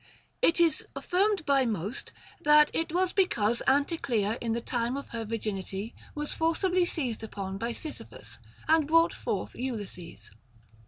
It 0.41 0.59
is 0.59 0.87
affirmed 0.95 1.45
by 1.45 1.63
most, 1.63 2.11
that 2.43 2.71
it 2.73 2.91
was 2.91 3.13
because 3.13 3.61
Anticlea 3.67 4.39
in 4.41 4.53
the 4.53 4.59
time 4.59 4.97
of 4.97 5.09
her 5.09 5.23
virginity 5.25 5.93
was 6.15 6.33
forcibly 6.33 6.85
seized 6.85 7.21
upon 7.21 7.59
by 7.59 7.71
Sisyphus, 7.71 8.39
and 8.67 8.87
brought 8.87 9.13
forth 9.13 9.53
Ulysses. 9.53 10.31